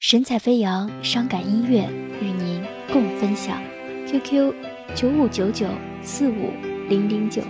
[0.00, 1.86] 神采飞扬，伤感音乐
[2.22, 3.62] 与您共分享。
[4.08, 4.54] QQ：
[4.94, 5.66] 九五九九
[6.02, 6.54] 四五
[6.88, 7.42] 零零九。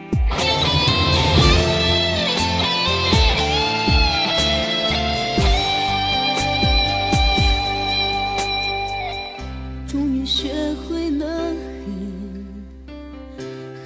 [9.86, 10.48] 终于学
[10.88, 11.54] 会了
[11.86, 12.46] 狠，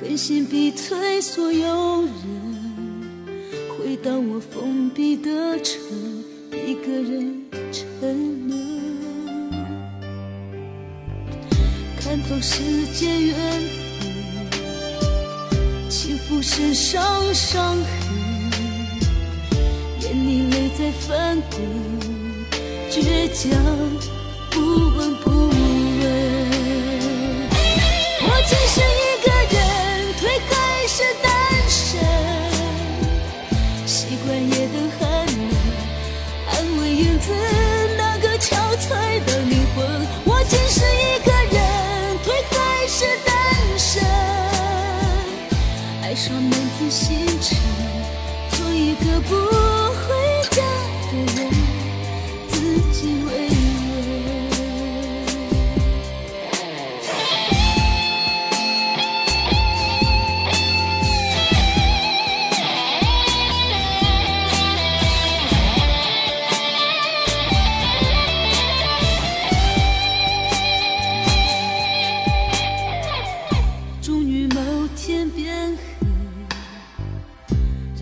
[0.00, 2.08] 狠心逼退所有人，
[3.78, 5.78] 回到我封闭的城，
[6.50, 7.43] 一个人
[7.74, 8.54] 沉沦。
[12.00, 13.34] 看透世间缘
[13.90, 13.98] 分，
[15.90, 17.02] 轻抚身上
[17.34, 17.84] 伤痕，
[20.00, 21.60] 眼里泪在翻滚，
[22.88, 23.50] 倔强
[24.50, 24.60] 不
[24.96, 25.52] 闻不问。
[28.20, 29.58] 我只是一个人，
[30.20, 30.52] 腿还
[30.86, 31.26] 是单
[31.68, 31.98] 身，
[33.84, 35.34] 习惯夜的寒冷，
[36.52, 37.26] 安慰影子
[46.14, 47.58] 爱上满天星辰，
[48.52, 49.83] 做一个不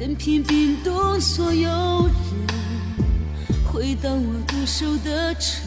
[0.02, 2.12] 任凭冰冻所有人，
[3.64, 5.62] 回到我独守的城，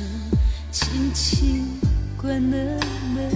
[0.74, 1.66] 轻轻
[2.18, 2.58] 关了
[3.16, 3.32] 门，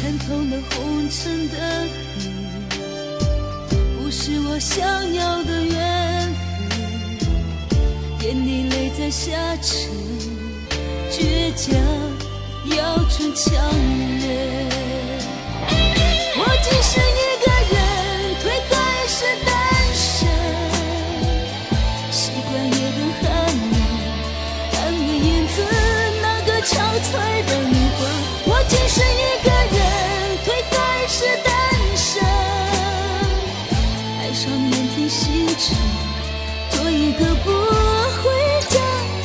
[0.00, 2.22] 看透了红尘的你，
[4.02, 6.34] 不是我想要的缘
[7.68, 7.78] 分，
[8.22, 9.90] 眼里泪在下沉，
[11.10, 11.74] 倔强。
[12.64, 13.52] 要逞强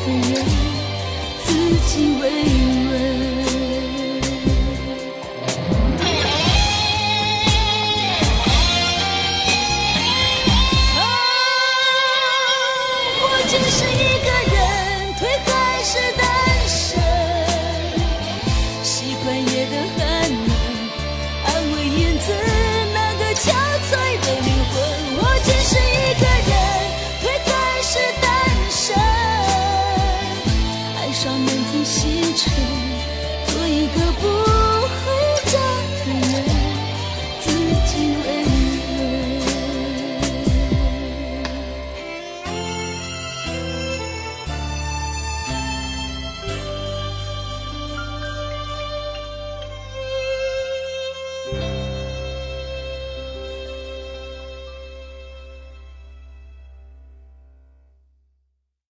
[0.05, 0.45] 的人，
[1.45, 1.47] 自
[1.87, 2.23] 己慰
[2.89, 2.91] 问。
[10.95, 10.99] 啊，
[13.21, 14.27] 我只是一个